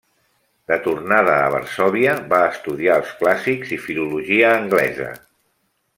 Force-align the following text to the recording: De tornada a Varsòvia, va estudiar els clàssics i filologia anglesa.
De 0.71 0.77
tornada 0.85 1.35
a 1.41 1.51
Varsòvia, 1.55 2.15
va 2.33 2.41
estudiar 2.55 2.95
els 3.03 3.11
clàssics 3.21 3.77
i 3.77 3.81
filologia 3.87 4.51
anglesa. 4.55 5.13